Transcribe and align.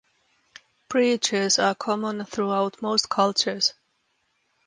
Preachers 0.89 1.59
are 1.59 1.75
common 1.75 2.25
throughout 2.25 2.81
most 2.81 3.07
cultures. 3.07 3.75